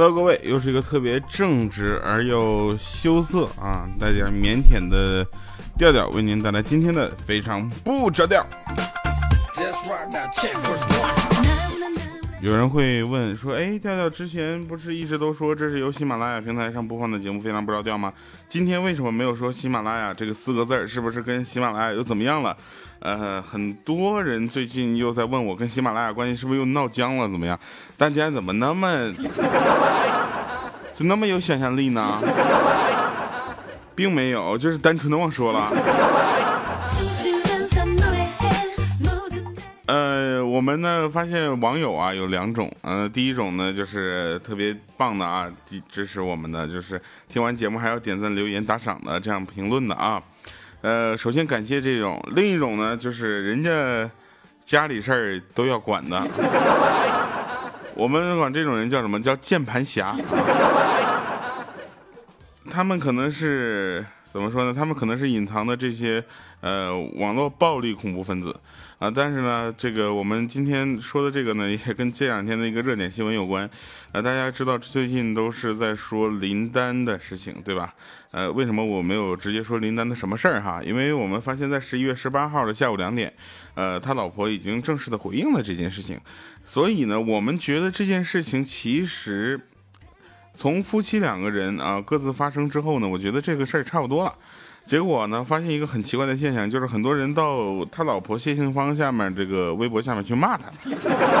[0.00, 5.26] Hello，各位，又是一个特别正直而又羞涩啊，带点腼腆的
[5.76, 8.46] 调调，为您带来今天的非常不着调。
[12.40, 18.12] 有人会问说，哎，调调之前不是一直都说这是由喜马拉雅平台上播放的节目，非常不着调吗？
[18.48, 20.86] 今天为什么没有说喜马拉雅这个四个字？
[20.86, 22.56] 是不是跟喜马拉雅又怎么样了？
[23.00, 27.28] 呃，很多人最近又在问我跟喜马拉雅关系是不是又闹僵了？
[27.28, 27.58] 怎么样？
[27.96, 29.12] 大家怎么那么
[30.94, 32.20] 就那么有想象力呢？
[33.96, 35.68] 并没有，就是单纯的忘说了。
[40.58, 45.48] 我们呢发现网友啊有两种，呃，第一种呢就是特别棒的啊，
[45.88, 50.20] 支持我们的，就是听完节目还要点赞、留言、打赏的这样评论的啊。
[50.80, 54.10] 呃，首先感谢这种，另一种呢就是人家
[54.64, 56.26] 家里事儿都要管的，
[57.94, 60.16] 我们管这种人叫什么叫键盘侠，
[62.68, 64.04] 他们可能是。
[64.30, 64.74] 怎么说呢？
[64.74, 66.22] 他们可能是隐藏的这些
[66.60, 68.54] 呃网络暴力恐怖分子
[68.98, 73.68] 啊，但是呢，这个我们今天说的这个呢，也跟这两天的一个热点新闻有关
[74.12, 74.20] 啊。
[74.20, 77.94] 大家知道最近都是在说林丹的事情，对吧？
[78.30, 80.82] 呃，为什么我没有直接说林丹的什么事儿哈？
[80.84, 83.32] 因为我们发现，在十一月十八号的下午两点，
[83.74, 86.20] 呃，他老婆已经正式的回应了这件事情，
[86.64, 89.58] 所以呢，我们觉得这件事情其实。
[90.58, 94.34] 从夫妻两个人啊各自发生之后呢，我觉得这个事儿差不多了。
[94.84, 100.66] 结果呢，发现一个很奇怪的现象，就是很多人到他老婆谢杏芳下面这个微博下面去骂他，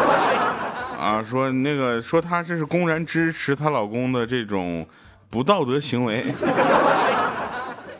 [0.96, 4.86] 啊，说那个说他这是公然支持她老公的这种
[5.28, 6.24] 不道德行为。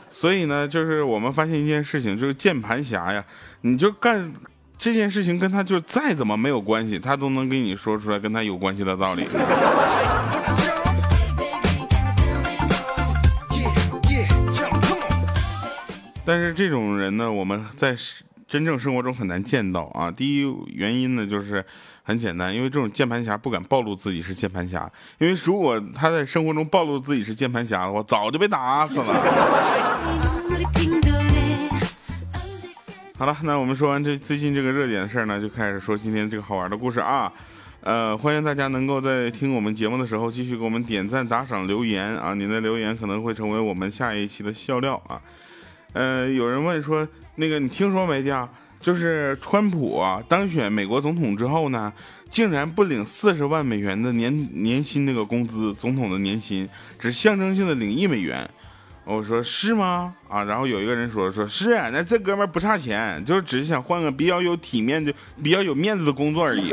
[0.09, 3.25] 所以呢，就是我们发现一件事情，就是键盘侠呀，
[3.63, 4.33] 你就干
[4.79, 9.27] 这件事情跟他就再怎么没有关系，他都能给你说出来跟他有关系的道理。
[16.29, 17.97] 但是这种人呢，我们在
[18.47, 20.11] 真正生活中很难见到啊。
[20.11, 21.65] 第一原因呢，就是
[22.03, 29.07] 很简单，因为这种键盘侠不敢暴露自己是键盘侠，因为如果他在生活中暴露自己是键盘侠的话，早就被打死了。
[33.17, 37.33] 好了，那我们说完这最近这个热点的事儿呢，就开始说今天这个好玩的故事啊。
[37.81, 45.19] 呃，欢迎大家能够在听我们节目的时候继续给我们点赞、打赏、留言啊，您的留言可能会成为我们下一期的笑料啊。
[45.93, 47.07] 呃，有人问说，
[47.37, 48.49] 那个你听说没的？
[48.81, 51.93] 就是川普当选美国总统之后呢，
[52.31, 58.49] 竟然不领四十万美元的年年薪那个工资，总统的年薪只象征性的领一美元。
[59.05, 60.15] 我说是吗？
[60.29, 65.13] 啊，然后有一个人说说是，那这哥们儿不差钱，就是只是想换个比较有体面的、
[65.43, 66.73] 比较有面子的工作而已。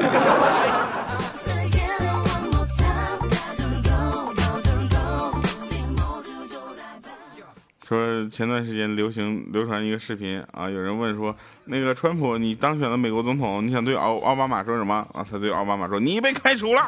[8.29, 15.25] 前段时间流行流传一个视频啊，有人问说，那个川普你当选了美国总统，你想对奥奥巴马说什么啊？
[15.29, 16.81] 他对奥巴马说，你被开除了。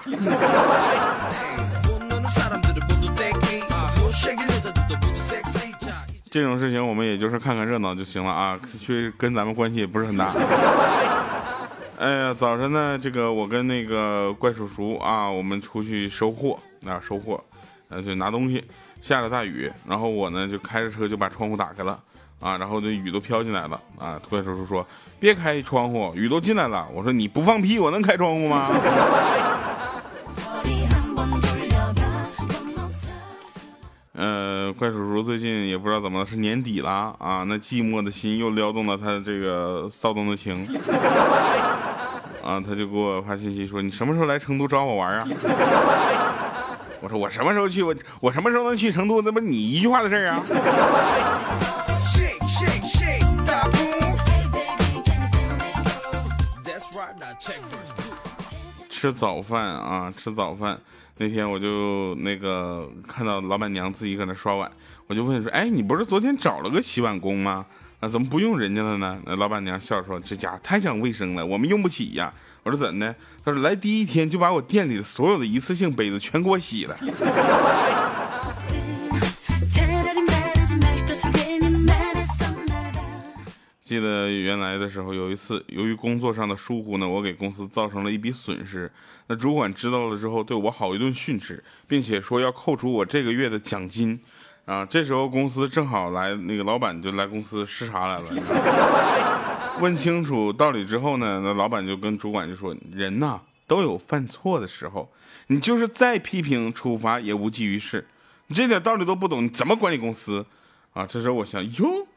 [6.30, 10.31] 这种事情我们也就是看看热闹就行了啊，去跟咱们关系也不是很大。
[11.98, 17.44] 哎呀，早晨呢，这个我跟那个怪叔叔啊，我们出去收货啊，收货，
[17.90, 18.64] 呃，就拿东西。
[19.02, 22.00] 下了大雨，然后我呢就开着车就把窗户打开了，
[22.40, 24.85] 啊，然后这雨都飘进来了，啊，怪叔叔说
[25.19, 26.88] 别开窗户，雨都进来了。
[26.94, 28.69] 我说你不放屁，我能开窗户吗？
[34.13, 40.56] 呃，怪叔叔最近也不知道怎么了，是年底了啊，那寂寞的心又撩动了他这个骚动的情，
[42.44, 45.28] 啊，他就给我发信息说你什么时候来成都找我玩啊？
[47.02, 47.84] 我说我什么时候去？
[47.84, 49.21] 我我什么时候能去成都？
[49.21, 50.44] 那不你一句话的事儿啊！
[58.89, 60.80] 吃早饭啊，吃早饭。
[61.18, 64.71] 那天我就那个看到老板娘自己搁那刷碗，
[65.06, 67.66] 我就问说：“哎，你不是昨天找了个洗碗工吗？
[68.00, 72.33] 啊，怎么不用人家了呢？”那老板娘笑说：“这家太讲卫生了，我们用不起呀。”
[72.68, 73.16] 我说怎的？
[73.46, 76.94] 他说来第一天就把我店里的所有的一次性杯子全给我洗了。
[83.86, 88.92] 记得原来的时候，有一次由于工作上的疏忽呢，我给公司造成了一笔损失。
[89.28, 94.19] 那主管知道了之后，对我好一顿训斥，并且说要扣除我这个月的奖金。
[94.66, 99.56] 啊，这时候公司正好来，那个老板就来公司视察来了。
[99.81, 105.07] 问清楚道理之后呢，那老板就跟主管就说：“人呐，都有犯错的时候，
[105.47, 108.07] 你就是再批评处罚也无济于事。
[108.47, 110.45] 你这点道理都不懂，你怎么管理公司
[110.94, 111.06] 啊？
[111.06, 112.07] 这时候我想，哟，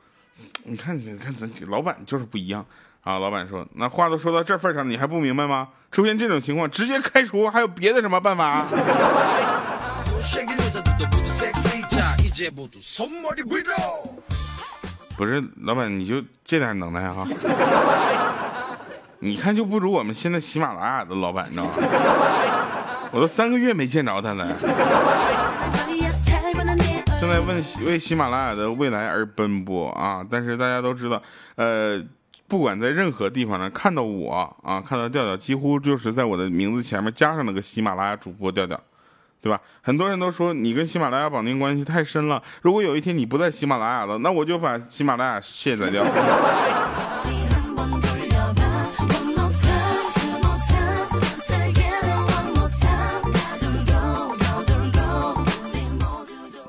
[0.65, 2.65] 你看，你看咱老板就是不一样
[3.03, 3.19] 啊。
[3.19, 5.69] 老板说，那话都说到这份上了，你还不明白吗？
[5.91, 8.67] 出现这种情况，直接开除，还有别的什么办法？
[15.21, 16.15] 不是，老板你就
[16.47, 17.29] 这点能耐哈？
[19.21, 21.73] 你看就不如我们现在喜马拉雅的老板，你知道吗？
[23.13, 24.57] 我都三个月没见着他了。
[27.21, 30.25] 正在问为喜马拉雅的未来而奔波啊！
[30.31, 31.23] 但是大家都知道，
[31.57, 32.03] 呃，
[32.49, 38.81] 不管在任何地方呢，看到我啊，看到调调，几乎就是在我的名字前面加上那个喜马拉雅主播调调，
[39.41, 39.61] 对吧？
[39.81, 42.43] 很多人都说你跟喜马拉雅绑定关系太深了。
[42.63, 46.05] 如果有一天你不在喜马拉雅了，那我就把喜马拉雅卸载掉。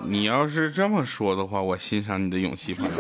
[0.04, 2.92] 你要是这么说的话，我欣赏你的勇气，朋友。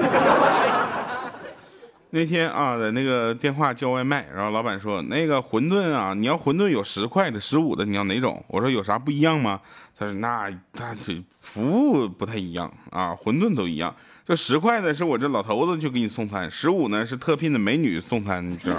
[2.13, 8.43] 那天啊，在那个电话叫外卖，然后老板说那个馄饨啊，你要馄饨有十块的、十五的，你要哪种？
[8.47, 9.61] 我说有啥不一样吗？
[9.97, 13.95] 他说那他这服务不太一样啊，馄饨都一样。
[14.27, 18.77] 就十块的是我这老头子去给你送餐，十五呢是特聘的美女送餐，你知道。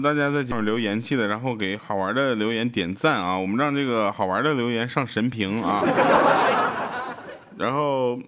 [0.00, 3.36] 大家在下面留言记得，然后给好玩的留言点赞啊！
[3.36, 5.82] 我们让这个好玩的留言上神评啊！
[7.58, 8.18] 然后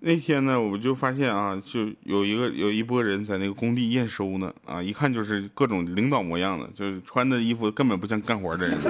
[0.00, 8.78] 那天呢，我就发现啊，就有一个有一波人在那个工地验收呢啊，一看就是各种领导模样的，就是穿的衣服根本不像干活的人。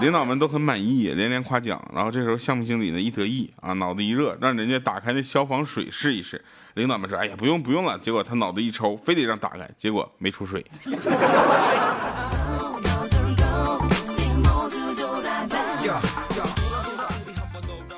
[0.00, 1.82] 领导们都很满意，连连夸奖。
[1.92, 6.40] 然后这时候项目经理呢一得意啊，脑子一热，让人家打开那消防水试一试。
[6.78, 10.64] 领导们说：“哎呀，不用不用了。”结果他脑子一抽，非得让打开，结果没出水。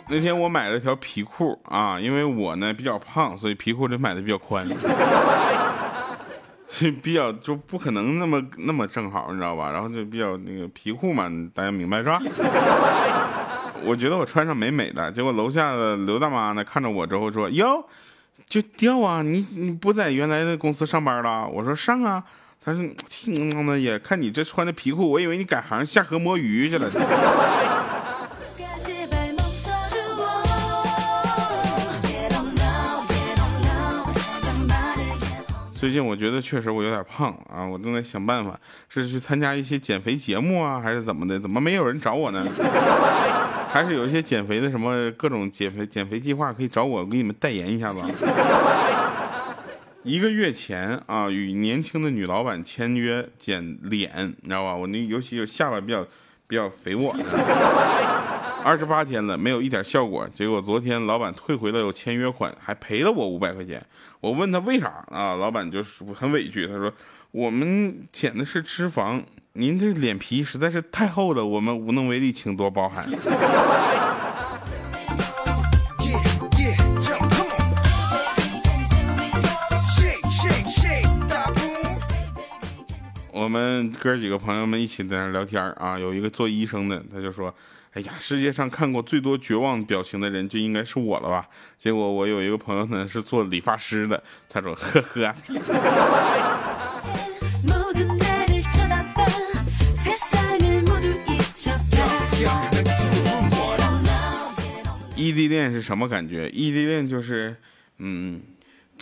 [0.08, 4.66] 那天我买了条皮裤啊，因为我呢比较胖，所以皮裤得买的比较宽，
[7.02, 9.70] 比较就不可能那么那么正好，你知道吧？
[9.70, 12.18] 然后就比较那个皮裤嘛，大家明白是吧？
[13.84, 17.84] 我觉得我穿上美美的，结果楼下的刘大妈呢看着我之后说：“哟。”
[18.50, 19.23] 就掉啊！
[19.23, 21.47] 你你不在原来的公司上班了？
[21.49, 22.23] 我说上啊。
[22.62, 22.82] 他说
[23.64, 26.91] ：“的也看你这穿的皮裤，我以为你改行下河摸鱼去了。
[35.73, 38.58] ”最近我觉得确实我有点胖啊，我正在想办法，
[38.91, 41.41] 是去参加一些减肥节目啊，还是怎么的？
[41.41, 42.44] 怎么没有人找我呢？
[43.72, 48.05] 还是有一些减肥的什么各种减肥减肥计划可以找我给你们代言一下吧。
[50.02, 54.75] 一个月前啊，与年轻的女老板签约减脸，你知道吧？
[54.75, 56.05] 我那尤其有下巴比较
[56.46, 57.14] 比较肥沃。
[58.62, 60.28] 二十八天了，没有一点效果。
[60.34, 63.84] 结果昨天老板退回了有签约款，还赔了我五百块钱。
[64.20, 65.35] 我问他为啥啊？
[65.35, 66.92] 老板就是很委屈，他说
[67.30, 69.23] 我们减的是脂肪。
[69.54, 73.04] 您这脸皮实在是太厚了，我们无能为力，请多包涵。
[83.32, 87.52] 我们哥几个朋友们一起在那聊天啊，有一个做医生的，他就说
[87.92, 95.35] ：“哎呀，世界上看过最多绝望表情的人就应该是我了吧？”结果我有一个朋友呢是做理发师的，他说：“呵呵。”
[105.16, 106.49] 异地恋是什么感觉？
[106.49, 107.54] 异地恋就是，
[107.99, 108.40] 嗯，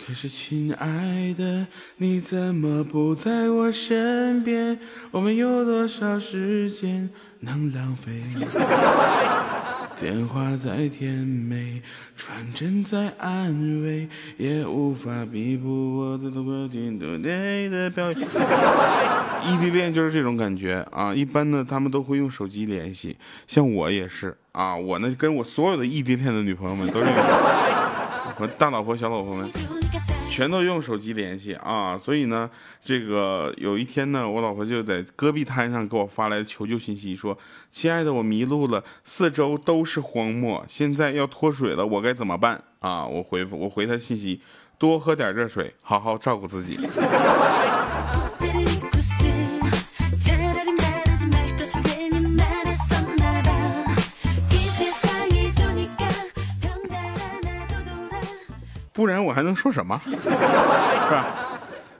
[0.05, 4.79] 可是亲爱的，你怎么不在我身边？
[5.11, 7.09] 我们有多少时间
[7.41, 8.21] 能浪费？
[9.99, 11.81] 电话再甜美，
[12.15, 18.21] 传真再安慰，也无法弥补我的多情多泪的表演。
[18.21, 21.13] 异地恋就是这种感觉啊！
[21.13, 24.75] 一般呢，他们都会用手机联系，像我也是啊。
[24.75, 27.05] 我呢，跟我所有的异地恋的女朋友们都是，
[28.39, 29.49] 我大老婆、小老婆们。
[30.29, 32.49] 全都用手机联系啊，所以呢，
[32.85, 37.35] 这个有一天呢，我老婆就在戈壁滩上给我发来求救信息，说
[37.71, 44.39] ：“亲爱的，我迷路了，四周都是荒漠，现在要脱水了，我该怎么办？”啊，我回复我回她信息：
[44.77, 46.79] 多喝点热水，好好照顾自己。
[58.99, 59.97] 不然我还能说什么？
[60.03, 61.25] 是吧？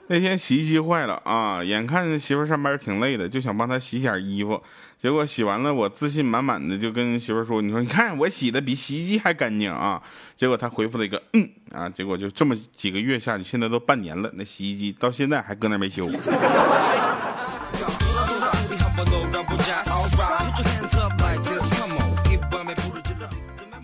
[0.08, 4.62] 那天洗衣机坏了啊，眼看媳妇上班挺累的，就想帮她洗点衣服。
[5.00, 10.02] 结果洗完了，我自信满满的就跟媳妇说：“你说，你看我洗的比洗衣机还干净啊！”
[10.36, 16.06] 结果她回复了一个“嗯”啊，结果就这么几个月下去，现在都半年了，那洗衣机到现在还搁那没修。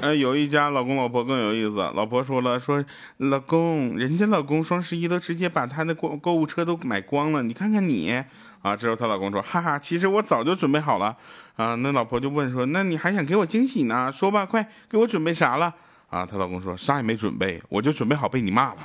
[0.07, 1.79] 呃，有一家老公老婆更有意思。
[1.95, 2.85] 老婆说了，说
[3.17, 8.23] 老公，人家老公双十一都直接把他的购购物车都买光了，你看看你
[8.63, 8.77] 啊。
[8.77, 11.17] 之后她老公说，哈哈，其实我早就准备好了
[11.57, 11.75] 啊。
[11.75, 14.13] 那老婆就问说，那你还想给我惊喜呢？
[14.13, 15.75] 说吧，快给我准备啥了？
[16.09, 18.77] 啊，她老公说，啥也没准备，我就准备好被你骂了。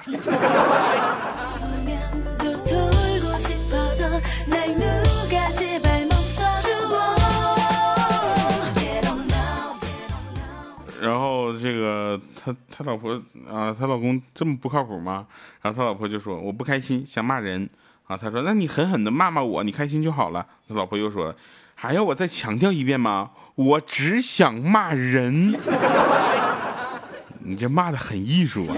[12.43, 13.13] 他他老婆
[13.49, 15.27] 啊，他老公这么不靠谱吗？
[15.61, 17.69] 然后他老婆就说我不开心，想骂人
[18.07, 18.17] 啊。
[18.17, 20.45] 他说那你狠狠的骂骂我，你开心就好了。
[20.67, 21.35] 他老婆又说
[21.75, 23.31] 还要我再强调一遍吗？
[23.55, 25.53] 我只想骂人。
[27.43, 28.77] 你这骂的很艺术啊。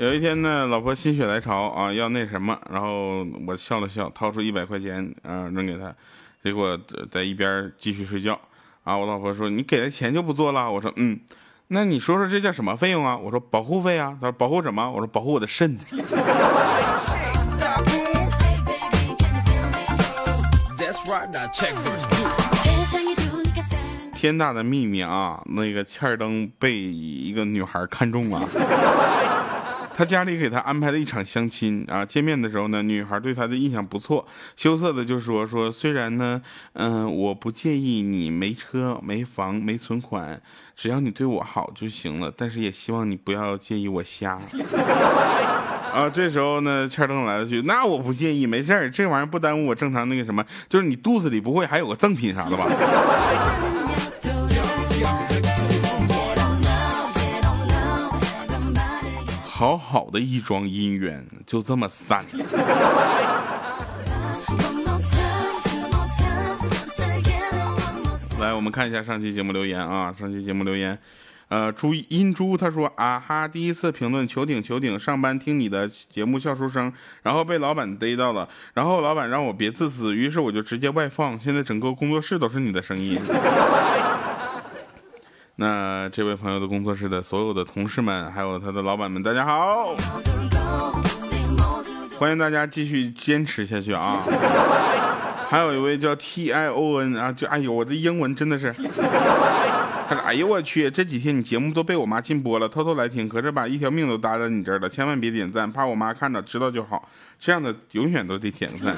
[0.00, 5.94] 有一天呢，老婆心血来潮啊，要那什么，然后我笑了笑，掏出一百块钱啊扔给她，
[6.42, 6.78] 结果
[7.10, 8.40] 在一边继续睡觉
[8.82, 8.96] 啊。
[8.96, 11.20] 我老婆说：“你给了钱就不做了？”我说：“嗯，
[11.68, 15.76] 那你说说这叫什么费用啊？”我说：“保护费啊。”她说：“保护什么？”我说：“保护我的肾。”
[24.14, 25.42] 天大的秘密啊！
[25.44, 28.48] 那个欠儿灯被一个女孩看中了。
[30.00, 34.26] 他家里给他安排了一场相亲啊，见面的时候呢，女孩对他的印象不错，
[34.56, 36.40] 羞涩的就说说，虽然呢，
[36.72, 40.40] 嗯，我不介意你没车没房没存款，
[40.74, 44.38] 只要你对我好就行了，但是也希望你不要介意我瞎。
[45.92, 52.64] 啊，这时候呢，欠灯来了句，那我不介意，没事儿，这玩意儿不耽误我正常那个什么，就是你肚子里不会还有个赠品啥的吧？
[59.90, 62.26] 好好的一桩姻缘就这么散了。
[68.38, 70.96] 来，我们看一下上期节目留言啊，上期节目留言，
[71.48, 76.92] 呃，朱阴珠他说啊哈，第一次评论求顶求顶，上班听你的节目笑出声，
[77.24, 83.20] 然后被老板逮到了，然后老板让我别自私，于是我就直接外放，现在整个工作室都是你的声音。
[85.60, 89.94] 那这位朋友的工作室的所有的同事们，还有他的老板们，大家好！
[92.18, 94.22] 欢迎大家继续坚持下去啊！
[95.50, 107.06] 还有一位叫 T I O N 啊，就哎呦，我的英文真的是，他说哎呦我去，这几天你节目都被我妈禁播了，偷偷来听，可是把一条命都搭在你这儿了，千万别点赞，怕我妈看着知道就好，
[107.38, 108.96] 这样的永远都得点赞。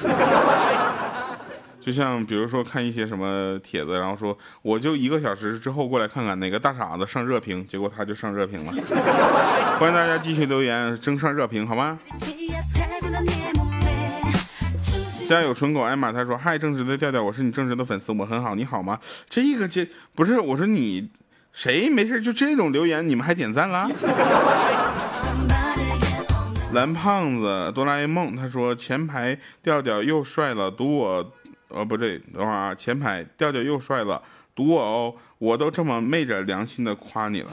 [1.85, 8.71] 就像比如说看一些什么帖子，然后说我就一个小时之后过来看看哪个大傻子上热评，结果他就上热评了。
[9.77, 11.99] 欢迎大家继续留言争上热评，好吗？
[15.27, 18.97] 家有纯狗艾玛他说嗨，正直的调调，我是你正直的粉丝，我很好，你好吗？
[19.27, 19.85] 这个这
[20.15, 21.09] 不是我说你
[21.51, 23.89] 谁没事就这种留言你们还点赞了？
[26.71, 31.33] 蓝胖子哆啦 A 梦他说前排调调又帅了，赌我。
[31.73, 32.75] 哦，不对，等会儿啊！
[32.75, 34.21] 前排调调又帅了，
[34.55, 35.13] 赌我哦！
[35.39, 37.49] 我都这么昧着良心的夸你了。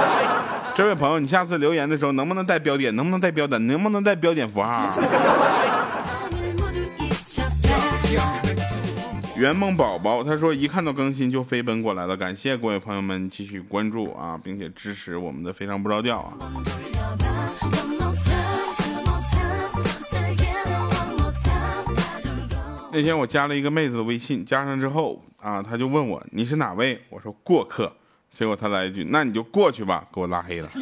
[0.76, 2.94] 这位朋友，你下次留言的时候能不能带标点？
[2.94, 3.66] 能不能带标点？
[3.66, 4.90] 能不能带标点符号？
[9.36, 16.32] 圆梦宝宝他说一看到更新就飞奔过来了，感谢各位朋友们继续关注啊，并且支持我们的非常不着调啊。
[22.96, 26.98] 那天我加了一个妹子的微信，加上之后啊，她就问我你是哪位？
[27.10, 27.94] 我说过客。
[28.32, 30.68] 结果她来一句，那你就过去吧，给我拉黑了。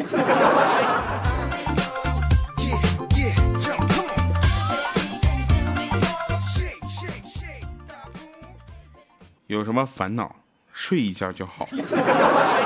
[9.48, 10.36] 有什么烦恼，
[10.72, 11.66] 睡一觉就好。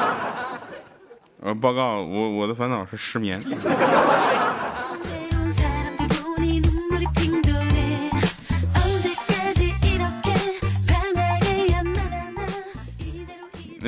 [1.40, 3.40] 呃，报告我我的烦恼是失眠。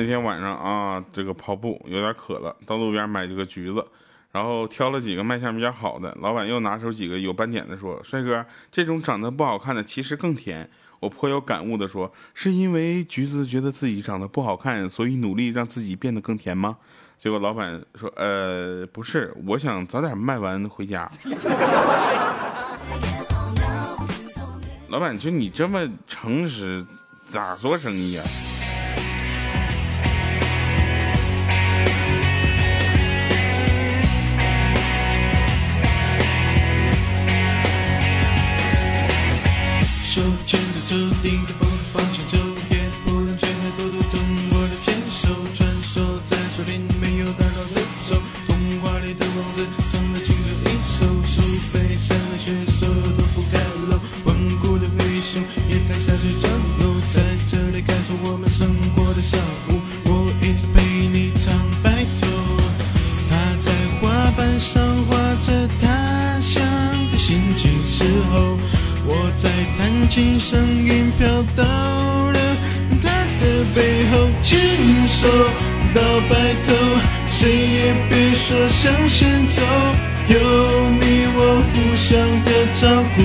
[0.01, 3.85] 那天晚上啊，这个跑步有点渴了，到路边买这个橘子，
[4.31, 6.17] 然后挑了几个卖相比较好的。
[6.21, 10.67] 老板又拿出几个有斑点的，说：“帅哥，这种长得不好看的其实更甜。”
[10.99, 16.77] 我颇有感悟的说：“是因为橘子觉得自己长得不好看，所以努力让自己变得更甜吗？”
[17.19, 21.07] 结果老板说：“呃，不是，我想早点卖完回家。
[24.89, 26.83] ”老板，就你这么诚实，
[27.27, 28.25] 咋做生意啊？
[40.11, 40.60] 手牵
[77.41, 79.63] 谁也别说向前走，
[80.27, 81.39] 有你我
[81.73, 82.05] 互相
[82.45, 83.17] 的照顾，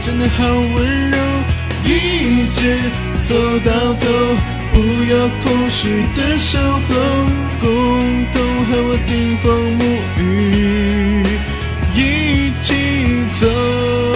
[0.00, 1.18] 真的好温柔，
[1.84, 2.78] 一直
[3.28, 3.34] 走
[3.64, 4.06] 到头，
[4.72, 4.78] 不
[5.10, 6.94] 要空虚的守候，
[7.60, 7.66] 共
[8.32, 9.46] 同和我顶风
[9.80, 9.82] 沐
[10.22, 11.26] 雨，
[11.96, 11.98] 一
[12.62, 12.68] 起
[13.40, 14.07] 走。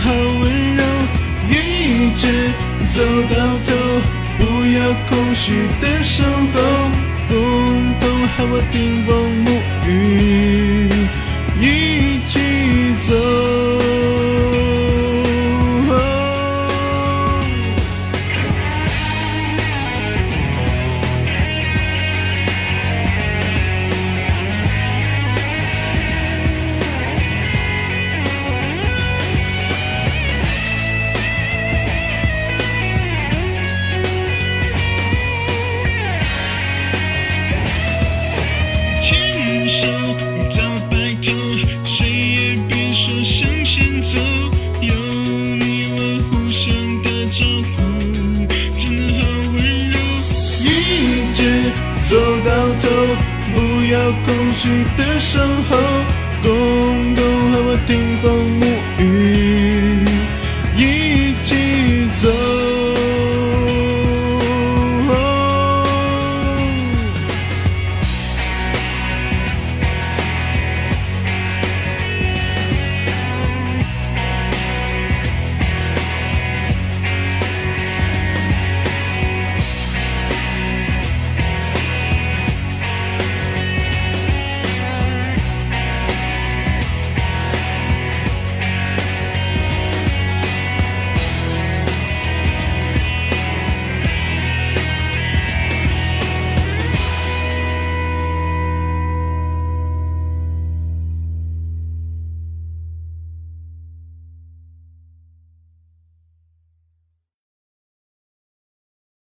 [0.00, 0.82] 好温柔，
[1.48, 2.24] 一直
[2.94, 2.96] 走
[3.30, 3.68] 到头，
[4.38, 6.56] 不要空虚的守候，
[7.28, 7.34] 共
[8.00, 8.74] 同和我顶
[9.06, 9.08] 风
[9.44, 9.46] 沐
[9.86, 10.90] 浴，
[11.60, 11.64] 一
[12.28, 12.34] 起
[13.08, 13.75] 走。